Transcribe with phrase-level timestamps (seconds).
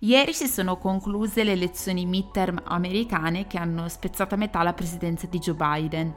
[0.00, 5.26] Ieri si sono concluse le elezioni midterm americane che hanno spezzato a metà la presidenza
[5.26, 6.14] di Joe Biden.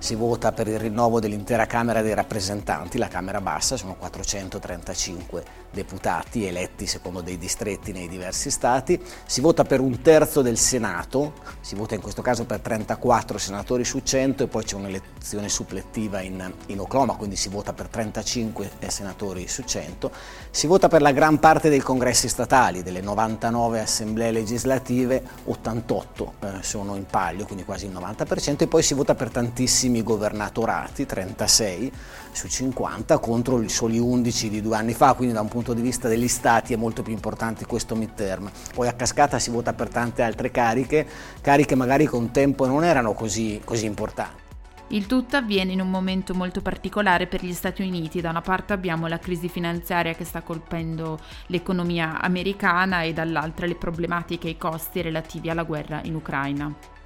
[0.00, 6.46] Si vota per il rinnovo dell'intera Camera dei rappresentanti, la Camera bassa, sono 435 deputati
[6.46, 11.74] eletti secondo dei distretti nei diversi stati, si vota per un terzo del Senato, si
[11.74, 16.52] vota in questo caso per 34 senatori su 100 e poi c'è un'elezione supplettiva in,
[16.66, 20.10] in Oklahoma, quindi si vota per 35 senatori su 100,
[20.50, 26.46] si vota per la gran parte dei congressi statali, delle 99 assemblee legislative, 88 eh,
[26.60, 31.92] sono in palio, quindi quasi il 90%, e poi si vota per tantissimi governatorati, 36
[32.32, 35.80] su 50 contro i soli 11 di due anni fa, quindi da un punto di
[35.80, 38.50] vista degli stati è molto più importante questo midterm.
[38.74, 41.06] Poi a cascata si vota per tante altre cariche,
[41.40, 44.46] cariche magari con tempo non erano così, così importanti.
[44.90, 48.22] Il tutto avviene in un momento molto particolare per gli Stati Uniti.
[48.22, 53.74] Da una parte abbiamo la crisi finanziaria che sta colpendo l'economia americana e dall'altra le
[53.74, 56.97] problematiche e i costi relativi alla guerra in Ucraina.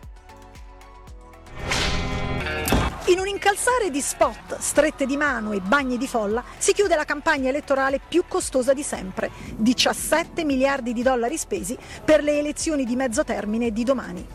[3.12, 7.05] In un incalzare di spot, strette di mano e bagni di folla, si chiude la
[7.05, 12.96] campagna elettorale più costosa di sempre, 17 miliardi di dollari spesi per le elezioni di
[12.96, 14.27] mezzo termine di domani.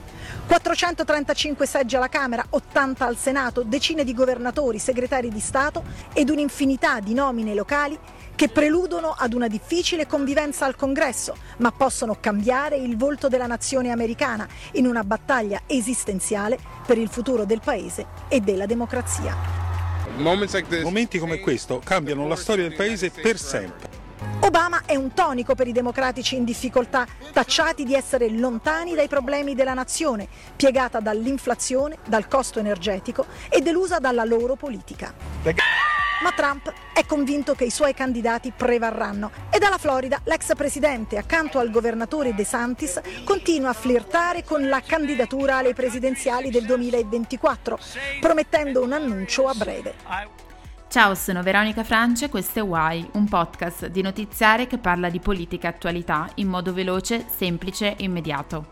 [0.48, 7.02] 435 seggi alla Camera, 80 al Senato, decine di governatori, segretari di Stato ed un'infinità
[7.02, 8.00] di nomine locali
[8.34, 13.92] che preludono ad una difficile convivenza al Congresso, ma possono cambiare il volto della nazione
[13.92, 19.36] americana in una battaglia esistenziale per il futuro del Paese e della democrazia.
[20.18, 23.87] Momenti come questo cambiano la storia del Paese per sempre.
[24.42, 29.56] Obama è un tonico per i democratici in difficoltà, tacciati di essere lontani dai problemi
[29.56, 35.14] della nazione, piegata dall'inflazione, dal costo energetico e delusa dalla loro politica.
[36.24, 41.60] Ma Trump è convinto che i suoi candidati prevarranno e dalla Florida l'ex presidente, accanto
[41.60, 47.78] al governatore De Santis, continua a flirtare con la candidatura alle presidenziali del 2024,
[48.20, 50.46] promettendo un annuncio a breve.
[50.90, 55.20] Ciao, sono Veronica Francia e questo è Why, un podcast di notiziare che parla di
[55.20, 58.72] politica e attualità in modo veloce, semplice e immediato.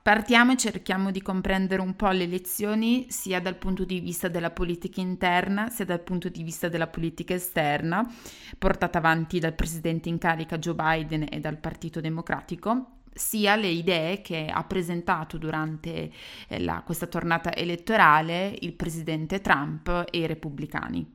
[0.00, 4.50] Partiamo e cerchiamo di comprendere un po' le elezioni sia dal punto di vista della
[4.50, 8.08] politica interna sia dal punto di vista della politica esterna,
[8.56, 14.20] portata avanti dal presidente in carica Joe Biden e dal Partito Democratico, sia le idee
[14.20, 16.12] che ha presentato durante
[16.48, 21.14] eh, la, questa tornata elettorale il presidente Trump e i repubblicani.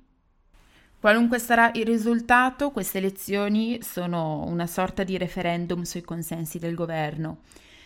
[0.99, 7.39] Qualunque sarà il risultato, queste elezioni sono una sorta di referendum sui consensi del governo.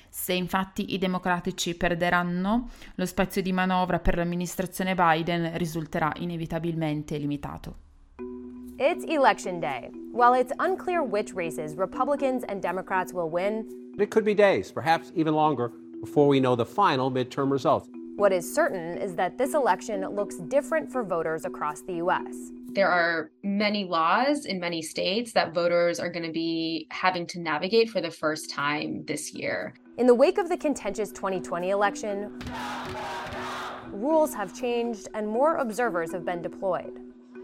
[0.10, 7.84] Se infatti i democratici perderanno, lo spazio di manovra per l'amministrazione Biden risulterà inevitabilmente limitato.
[8.78, 9.90] It's election day.
[10.12, 15.12] While it's unclear which races Republicans and Democrats will win, it could be days, perhaps
[15.16, 17.90] even longer, before we know the final midterm results.
[18.16, 22.52] What is certain is that this election looks different for voters across the U.S.
[22.74, 27.40] There are many laws in many states that voters are going to be having to
[27.40, 29.74] navigate for the first time this year.
[29.98, 32.40] In the wake of the contentious 2020 election,
[33.92, 37.00] rules have changed and more observers have been deployed.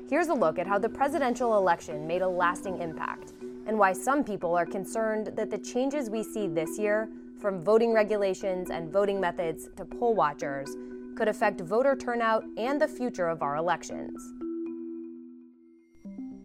[0.09, 3.33] Here's a look at how the presidential election made a lasting impact
[3.67, 7.93] and why some people are concerned that the changes we see this year, from voting
[7.93, 10.75] regulations and voting methods to poll watchers,
[11.15, 14.33] could affect voter turnout and the future of our elections.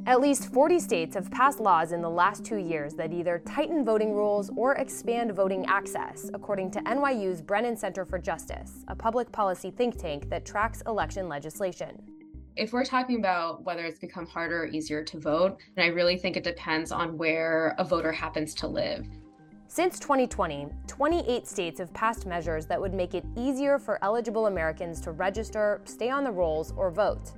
[0.07, 3.85] At least 40 states have passed laws in the last two years that either tighten
[3.85, 9.33] voting rules or expand voting access, according to NYU's Brennan Center for Justice, a public
[9.33, 12.01] policy think tank that tracks election legislation.
[12.57, 16.39] If we're talking about whether it's become harder or easier to vote, I really think
[16.39, 19.07] it depends on where a voter happens to live.
[19.69, 25.03] Since 2020, 28 states have passed measures that would make it easier for eligible Americans
[25.03, 27.33] to register, stay on the rolls, or vote.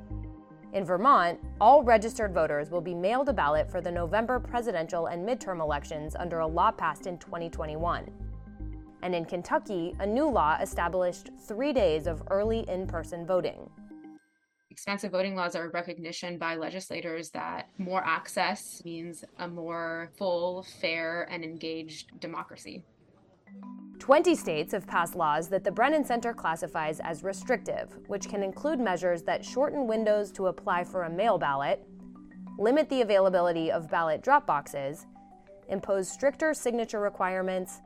[0.73, 5.29] In Vermont, all registered voters will be mailed a ballot for the November presidential and
[5.29, 8.09] midterm elections under a law passed in 2021.
[9.03, 13.69] And in Kentucky, a new law established three days of early in person voting.
[14.79, 20.65] Expansive voting laws are a recognition by legislators that more access means a more full,
[20.81, 22.85] fair, and engaged democracy.
[23.99, 28.79] 20 states have passed laws that the Brennan Center classifies as restrictive, which can include
[28.79, 31.85] measures that shorten windows to apply for a mail ballot,
[32.57, 35.07] limit the availability of ballot drop boxes,
[35.69, 37.81] impose stricter signature requirements,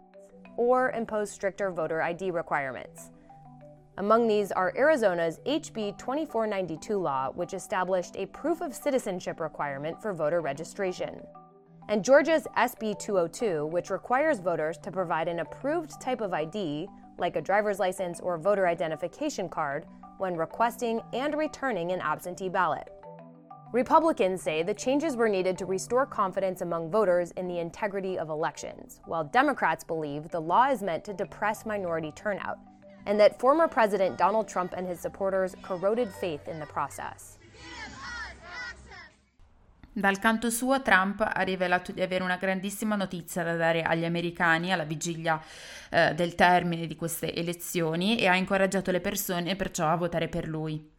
[0.59, 3.12] or impose stricter voter ID requirements.
[3.99, 10.15] Among these are Arizona's HB 2492 law, which established a proof of citizenship requirement for
[10.15, 11.21] voter registration,
[11.91, 17.37] and Georgia's SB 202, which requires voters to provide an approved type of ID, like
[17.37, 19.85] a driver's license or voter identification card,
[20.17, 22.89] when requesting and returning an absentee ballot.
[23.73, 28.31] Republicans say the changes were needed to restore confidence among voters in the integrity of
[28.31, 32.59] elections, while Democrats believe the law is meant to depress minority turnout
[33.07, 37.39] and that former President Donald Trump and his supporters corroded faith in the process.
[39.95, 44.73] Dal canto suo, Trump ha rivelato di avere una grandissima notizia da dare agli americani
[44.73, 45.39] alla vigilia
[45.91, 50.49] eh, del termine di queste elezioni e ha incoraggiato le persone perciò a votare per
[50.49, 50.91] lui.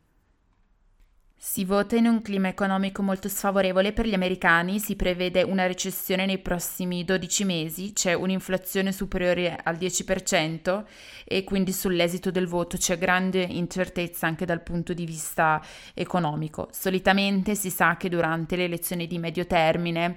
[1.45, 6.25] Si vota in un clima economico molto sfavorevole per gli americani, si prevede una recessione
[6.25, 10.85] nei prossimi 12 mesi, c'è un'inflazione superiore al 10%
[11.25, 15.61] e quindi sull'esito del voto c'è grande incertezza anche dal punto di vista
[15.93, 16.69] economico.
[16.71, 20.15] Solitamente si sa che durante le elezioni di medio termine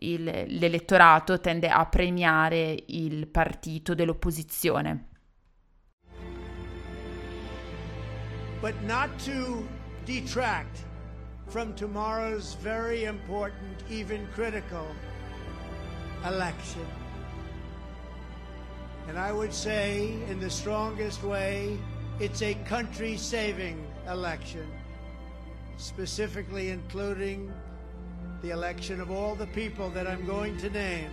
[0.00, 5.06] il, l'elettorato tende a premiare il partito dell'opposizione.
[8.60, 10.84] But not to detract
[11.48, 14.86] from tomorrow's very important, even critical
[16.24, 16.86] election.
[19.08, 21.78] And I would say, in the strongest way,
[22.18, 24.66] it's a country saving election,
[25.76, 27.52] specifically including
[28.42, 31.10] the election of all the people that I'm going to name.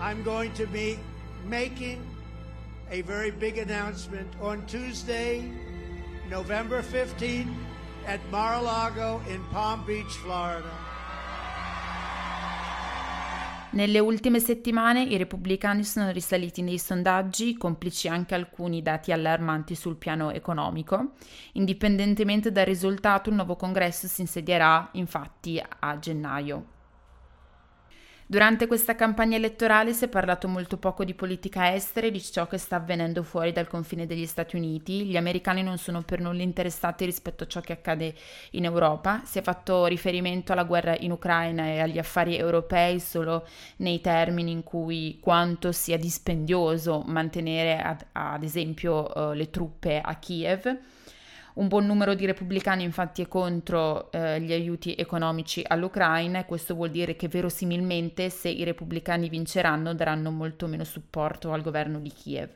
[0.00, 0.98] I'm going to be
[1.44, 2.04] making
[2.90, 5.50] a very big announcement on Tuesday,
[6.28, 7.48] November 15th
[8.04, 10.68] at Mar-a-Lago in Palm Beach, Florida.
[13.70, 19.96] Nelle ultime settimane i repubblicani sono risaliti nei sondaggi, complici anche alcuni dati allarmanti sul
[19.96, 21.12] piano economico.
[21.52, 26.76] Indipendentemente dal risultato, il nuovo congresso si insedierà infatti a gennaio.
[28.30, 32.46] Durante questa campagna elettorale si è parlato molto poco di politica estera e di ciò
[32.46, 35.06] che sta avvenendo fuori dal confine degli Stati Uniti.
[35.06, 38.14] Gli americani non sono per nulla interessati rispetto a ciò che accade
[38.50, 39.22] in Europa.
[39.24, 43.46] Si è fatto riferimento alla guerra in Ucraina e agli affari europei solo
[43.76, 50.14] nei termini in cui quanto sia dispendioso mantenere ad, ad esempio uh, le truppe a
[50.16, 50.78] Kiev.
[51.58, 56.76] Un buon numero di repubblicani infatti è contro eh, gli aiuti economici all'Ucraina e questo
[56.76, 62.12] vuol dire che verosimilmente se i repubblicani vinceranno daranno molto meno supporto al governo di
[62.12, 62.50] Kiev.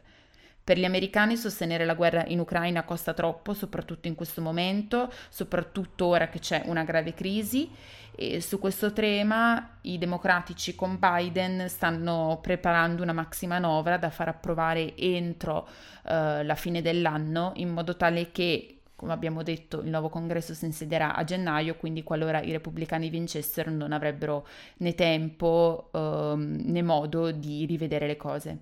[0.63, 6.07] Per gli americani sostenere la guerra in Ucraina costa troppo, soprattutto in questo momento, soprattutto
[6.07, 7.69] ora che c'è una grave crisi.
[8.15, 14.97] E su questo tema i democratici con Biden stanno preparando una maximanovra da far approvare
[14.97, 15.67] entro
[16.05, 20.65] uh, la fine dell'anno in modo tale che come abbiamo detto, il nuovo congresso si
[20.65, 24.47] insedierà a gennaio, quindi qualora i repubblicani vincessero non avrebbero
[24.77, 28.59] né tempo ehm, né modo di rivedere le cose.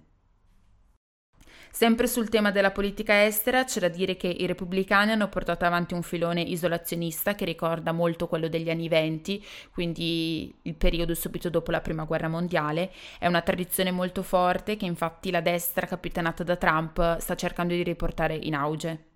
[1.71, 5.93] Sempre sul tema della politica estera c'è da dire che i repubblicani hanno portato avanti
[5.93, 11.71] un filone isolazionista che ricorda molto quello degli anni venti, quindi il periodo subito dopo
[11.71, 12.91] la prima guerra mondiale.
[13.19, 17.83] È una tradizione molto forte che infatti la destra capitanata da Trump sta cercando di
[17.83, 19.10] riportare in auge.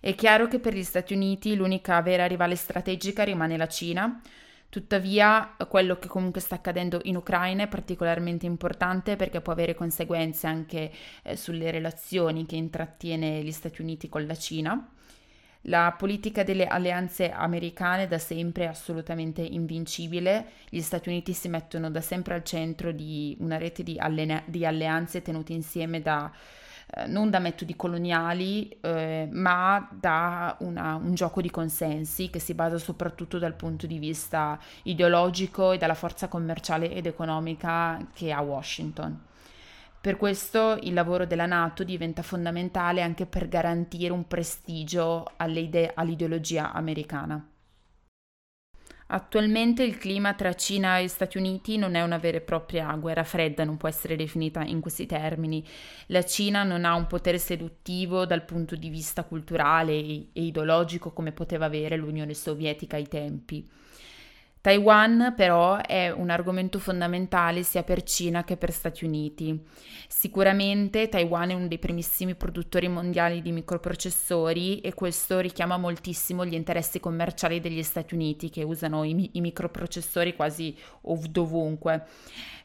[0.00, 4.20] È chiaro che per gli Stati Uniti l'unica vera rivale strategica rimane la Cina,
[4.68, 10.46] tuttavia quello che comunque sta accadendo in Ucraina è particolarmente importante perché può avere conseguenze
[10.46, 10.92] anche
[11.22, 14.88] eh, sulle relazioni che intrattiene gli Stati Uniti con la Cina.
[15.62, 21.90] La politica delle alleanze americane da sempre è assolutamente invincibile, gli Stati Uniti si mettono
[21.90, 26.30] da sempre al centro di una rete di, alle- di alleanze tenute insieme da
[26.94, 32.54] eh, non da metodi coloniali, eh, ma da una, un gioco di consensi che si
[32.54, 38.40] basa soprattutto dal punto di vista ideologico e dalla forza commerciale ed economica che ha
[38.40, 39.26] Washington.
[40.00, 46.72] Per questo il lavoro della Nato diventa fondamentale anche per garantire un prestigio ide- all'ideologia
[46.72, 47.44] americana.
[49.10, 53.24] Attualmente il clima tra Cina e Stati Uniti non è una vera e propria guerra
[53.24, 55.66] fredda, non può essere definita in questi termini.
[56.08, 61.32] La Cina non ha un potere seduttivo dal punto di vista culturale e ideologico come
[61.32, 63.66] poteva avere l'Unione Sovietica ai tempi.
[64.60, 69.58] Taiwan però è un argomento fondamentale sia per Cina che per Stati Uniti.
[70.08, 76.54] Sicuramente Taiwan è uno dei primissimi produttori mondiali di microprocessori e questo richiama moltissimo gli
[76.54, 82.06] interessi commerciali degli Stati Uniti che usano i, i microprocessori quasi ov- dovunque.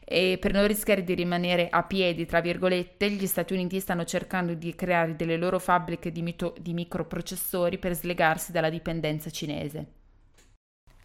[0.04, 4.52] E per non rischiare di rimanere a piedi, tra virgolette, gli Stati Uniti stanno cercando
[4.54, 10.02] di creare delle loro fabbriche di, mito- di microprocessori per slegarsi dalla dipendenza cinese.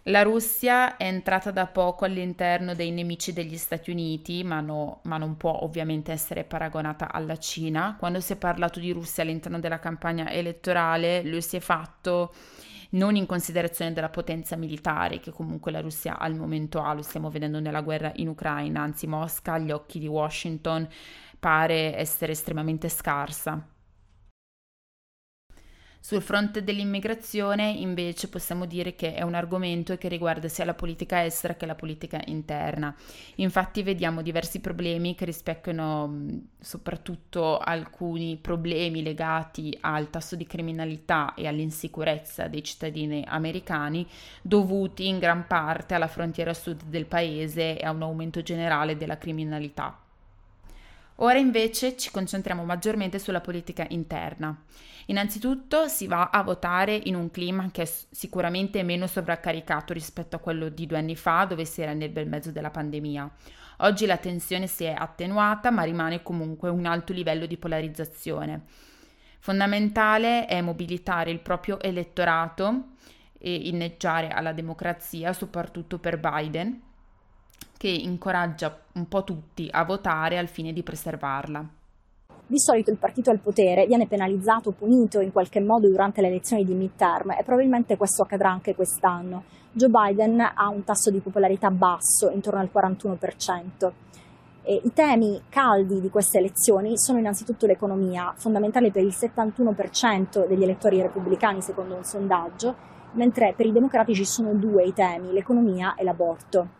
[0.09, 5.17] La Russia è entrata da poco all'interno dei nemici degli Stati Uniti, ma, no, ma,
[5.17, 7.95] non può ovviamente essere paragonata alla Cina.
[7.99, 12.33] Quando si è parlato di Russia all'interno della campagna elettorale, lo si è fatto
[12.91, 17.29] non in considerazione della potenza militare che comunque la Russia al momento ha, lo stiamo
[17.29, 20.87] vedendo nella guerra in Ucraina, anzi Mosca agli occhi di Washington
[21.37, 23.63] pare essere estremamente scarsa.
[26.01, 31.25] Sul fronte dell'immigrazione invece possiamo dire che è un argomento che riguarda sia la politica
[31.25, 32.95] estera che la politica interna.
[33.35, 41.47] Infatti vediamo diversi problemi che rispecchiano soprattutto alcuni problemi legati al tasso di criminalità e
[41.47, 44.07] all'insicurezza dei cittadini americani
[44.41, 49.17] dovuti in gran parte alla frontiera sud del paese e a un aumento generale della
[49.17, 50.08] criminalità.
[51.21, 54.57] Ora invece ci concentriamo maggiormente sulla politica interna.
[55.07, 60.39] Innanzitutto si va a votare in un clima che è sicuramente meno sovraccaricato rispetto a
[60.39, 63.29] quello di due anni fa, dove si era nel bel mezzo della pandemia.
[63.79, 68.63] Oggi la tensione si è attenuata, ma rimane comunque un alto livello di polarizzazione.
[69.39, 72.91] Fondamentale è mobilitare il proprio elettorato
[73.37, 76.81] e inneggiare alla democrazia, soprattutto per Biden,
[77.79, 81.65] che incoraggia un po' tutti a votare al fine di preservarla.
[82.45, 86.65] Di solito il partito al potere viene penalizzato, punito in qualche modo durante le elezioni
[86.65, 89.43] di midterm e probabilmente questo accadrà anche quest'anno.
[89.71, 93.91] Joe Biden ha un tasso di popolarità basso, intorno al 41%.
[94.63, 100.63] E I temi caldi di queste elezioni sono innanzitutto l'economia, fondamentale per il 71% degli
[100.63, 102.75] elettori repubblicani secondo un sondaggio,
[103.13, 106.78] mentre per i democratici sono due i temi, l'economia e l'aborto.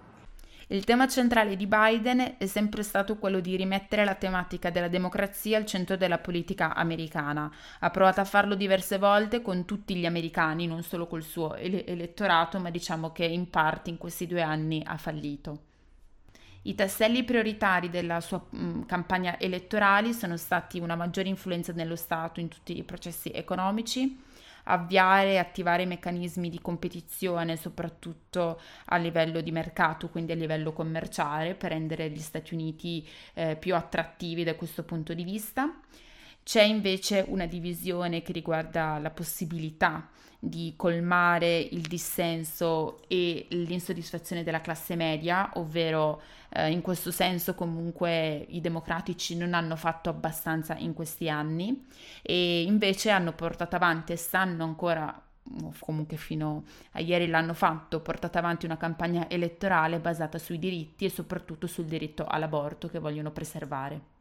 [0.72, 5.58] Il tema centrale di Biden è sempre stato quello di rimettere la tematica della democrazia
[5.58, 7.52] al centro della politica americana.
[7.80, 11.88] Ha provato a farlo diverse volte con tutti gli americani, non solo col suo ele-
[11.88, 15.64] elettorato, ma diciamo che in parte in questi due anni ha fallito.
[16.62, 22.40] I tasselli prioritari della sua mh, campagna elettorale sono stati una maggiore influenza nello Stato
[22.40, 24.22] in tutti i processi economici,
[24.70, 31.56] avviare e attivare meccanismi di competizione, soprattutto a livello di mercato, quindi a livello commerciale,
[31.56, 35.79] per rendere gli Stati Uniti eh, più attrattivi da questo punto di vista.
[36.50, 44.60] C'è invece una divisione che riguarda la possibilità di colmare il dissenso e l'insoddisfazione della
[44.60, 50.96] classe media, ovvero eh, in questo senso comunque i democratici non hanno fatto abbastanza in
[50.96, 51.86] questi anni
[52.24, 55.22] e invece hanno portato avanti e stanno ancora
[55.78, 56.64] comunque fino
[56.94, 61.86] a ieri l'hanno fatto, portato avanti una campagna elettorale basata sui diritti e soprattutto sul
[61.86, 64.18] diritto all'aborto che vogliono preservare.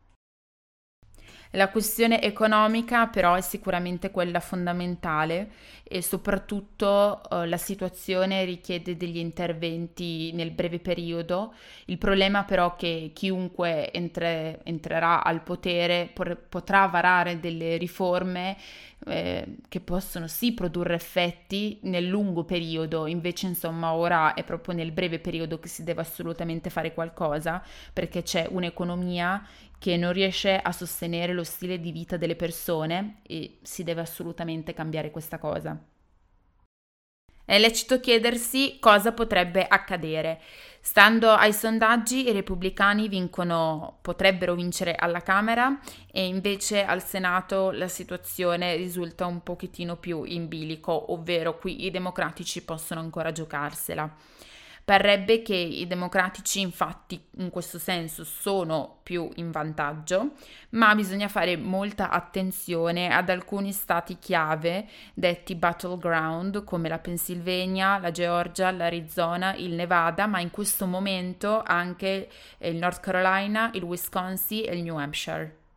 [1.52, 5.50] La questione economica però è sicuramente quella fondamentale
[5.82, 11.54] e soprattutto eh, la situazione richiede degli interventi nel breve periodo.
[11.86, 18.56] Il problema però è che chiunque entre, entrerà al potere por- potrà varare delle riforme
[19.06, 24.92] eh, che possono sì produrre effetti nel lungo periodo, invece insomma ora è proprio nel
[24.92, 27.62] breve periodo che si deve assolutamente fare qualcosa
[27.92, 29.42] perché c'è un'economia
[29.78, 34.74] che non riesce a sostenere lo stile di vita delle persone e si deve assolutamente
[34.74, 35.80] cambiare questa cosa.
[37.48, 40.38] È lecito chiedersi cosa potrebbe accadere.
[40.82, 45.80] Stando ai sondaggi, i repubblicani vincono, potrebbero vincere alla Camera
[46.12, 51.90] e invece al Senato la situazione risulta un pochettino più in bilico, ovvero qui i
[51.90, 54.14] democratici possono ancora giocarsela.
[54.88, 60.30] Parrebbe che i democratici infatti in questo senso sono più in vantaggio,
[60.70, 68.12] ma bisogna fare molta attenzione ad alcuni stati chiave detti battleground come la Pennsylvania, la
[68.12, 72.30] Georgia, l'Arizona, il Nevada, ma in questo momento anche
[72.60, 75.67] il North Carolina, il Wisconsin e il New Hampshire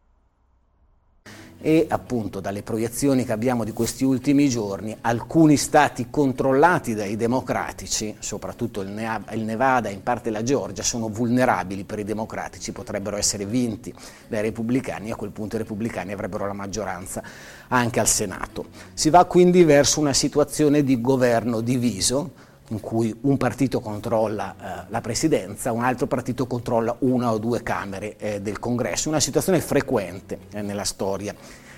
[1.62, 8.16] e appunto dalle proiezioni che abbiamo di questi ultimi giorni alcuni stati controllati dai democratici,
[8.18, 13.46] soprattutto il, Nevada e in parte la Georgia, sono vulnerabili per i democratici, potrebbero essere
[13.46, 13.94] vinti
[14.28, 17.22] dai repubblicani e a quel punto i repubblicani avrebbero la maggioranza
[17.68, 18.66] anche al Senato.
[18.94, 24.86] Si va quindi verso una situazione di governo diviso in cui un partito controlla eh,
[24.90, 29.60] la presidenza, un altro partito controlla una o due camere eh, del congresso, una situazione
[29.60, 31.36] frequente eh, nella storia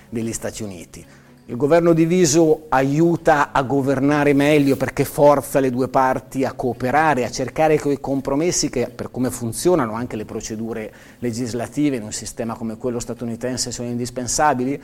[0.08, 1.04] degli Stati Uniti.
[1.46, 7.30] Il governo diviso aiuta a governare meglio perché forza le due parti a cooperare, a
[7.30, 12.78] cercare quei compromessi che per come funzionano anche le procedure legislative in un sistema come
[12.78, 14.80] quello statunitense sono indispensabili?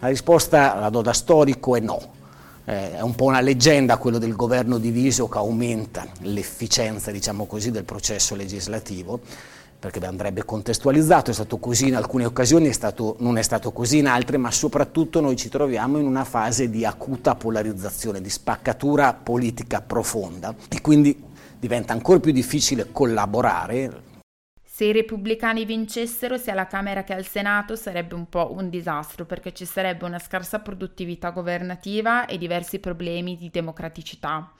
[0.00, 2.20] La risposta la do da storico è no.
[2.64, 7.70] Eh, è un po' una leggenda quello del governo diviso che aumenta l'efficienza, diciamo così,
[7.70, 9.20] del processo legislativo
[9.82, 13.98] perché andrebbe contestualizzato, è stato così in alcune occasioni, è stato, non è stato così
[13.98, 19.12] in altre, ma soprattutto noi ci troviamo in una fase di acuta polarizzazione, di spaccatura
[19.12, 21.20] politica profonda e quindi
[21.58, 24.10] diventa ancora più difficile collaborare.
[24.82, 29.24] Se i repubblicani vincessero sia alla Camera che al Senato sarebbe un po' un disastro
[29.24, 34.52] perché ci sarebbe una scarsa produttività governativa e diversi problemi di democraticità.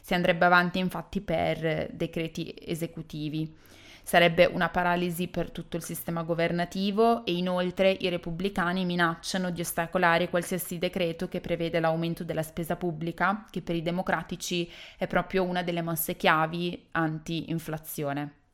[0.00, 3.54] Si andrebbe avanti infatti per decreti esecutivi.
[4.02, 10.30] Sarebbe una paralisi per tutto il sistema governativo e inoltre i repubblicani minacciano di ostacolare
[10.30, 15.62] qualsiasi decreto che prevede l'aumento della spesa pubblica, che per i democratici è proprio una
[15.62, 18.44] delle mosse chiavi anti-inflazione.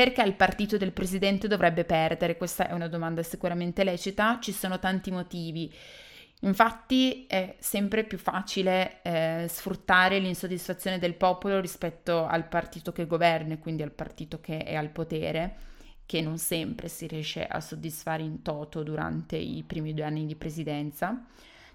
[0.00, 2.38] Perché il partito del presidente dovrebbe perdere?
[2.38, 5.70] Questa è una domanda sicuramente lecita, ci sono tanti motivi.
[6.40, 13.58] Infatti è sempre più facile eh, sfruttare l'insoddisfazione del popolo rispetto al partito che governa,
[13.58, 15.56] quindi al partito che è al potere,
[16.06, 20.34] che non sempre si riesce a soddisfare in toto durante i primi due anni di
[20.34, 21.26] presidenza.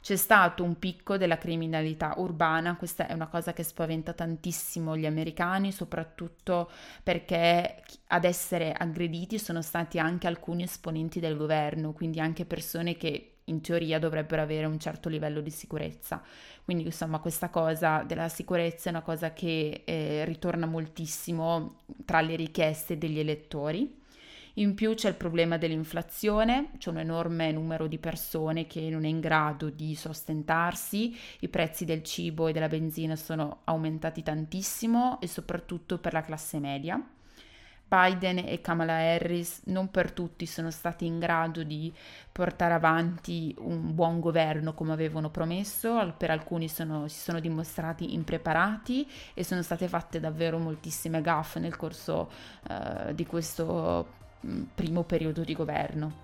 [0.06, 5.08] C'è stato un picco della criminalità urbana, questa è una cosa che spaventa tantissimo gli
[5.08, 6.70] americani, soprattutto
[7.02, 13.38] perché ad essere aggrediti sono stati anche alcuni esponenti del governo, quindi anche persone che
[13.46, 16.22] in teoria dovrebbero avere un certo livello di sicurezza.
[16.64, 22.36] Quindi insomma questa cosa della sicurezza è una cosa che eh, ritorna moltissimo tra le
[22.36, 24.04] richieste degli elettori.
[24.58, 29.10] In più c'è il problema dell'inflazione, c'è un enorme numero di persone che non è
[29.10, 35.28] in grado di sostentarsi, i prezzi del cibo e della benzina sono aumentati tantissimo e
[35.28, 37.06] soprattutto per la classe media.
[37.88, 41.94] Biden e Kamala Harris non per tutti sono stati in grado di
[42.32, 49.06] portare avanti un buon governo come avevano promesso, per alcuni sono, si sono dimostrati impreparati
[49.34, 52.32] e sono state fatte davvero moltissime gaffe nel corso
[52.70, 54.24] uh, di questo
[54.74, 56.24] primo periodo di governo.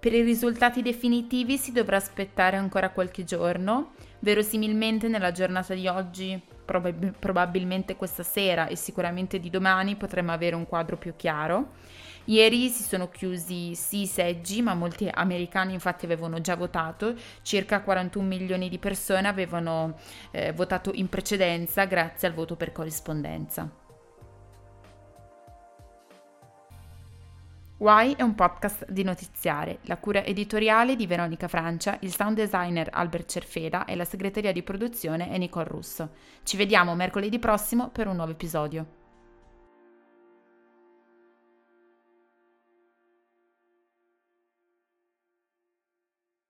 [0.00, 6.40] Per i risultati definitivi si dovrà aspettare ancora qualche giorno, verosimilmente nella giornata di oggi
[6.64, 11.72] probab- probabilmente questa sera e sicuramente di domani potremo avere un quadro più chiaro.
[12.24, 17.82] Ieri si sono chiusi sì i seggi, ma molti americani infatti avevano già votato, circa
[17.82, 19.98] 41 milioni di persone avevano
[20.30, 23.79] eh, votato in precedenza grazie al voto per corrispondenza.
[27.80, 32.90] Why è un podcast di notiziare, la cura editoriale di Veronica Francia, il sound designer
[32.92, 36.10] Albert Cerfeda e la segreteria di produzione è Nicole Russo.
[36.42, 38.99] Ci vediamo mercoledì prossimo per un nuovo episodio.